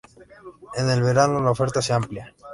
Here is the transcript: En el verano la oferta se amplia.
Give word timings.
En 0.73 0.89
el 0.89 1.03
verano 1.03 1.39
la 1.43 1.51
oferta 1.51 1.79
se 1.79 1.93
amplia. 1.93 2.33